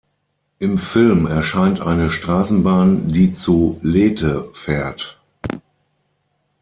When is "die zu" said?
3.07-3.79